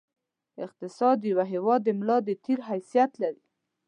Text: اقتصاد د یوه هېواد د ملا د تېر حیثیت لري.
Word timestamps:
اقتصاد 0.65 1.15
د 1.19 1.23
یوه 1.31 1.45
هېواد 1.53 1.81
د 1.83 1.89
ملا 1.99 2.17
د 2.27 2.29
تېر 2.43 2.59
حیثیت 2.69 3.11
لري. 3.23 3.43